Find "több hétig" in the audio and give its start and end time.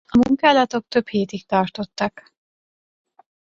0.87-1.45